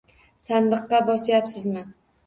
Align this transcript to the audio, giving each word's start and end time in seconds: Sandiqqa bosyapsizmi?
Sandiqqa 0.45 1.03
bosyapsizmi? 1.13 1.89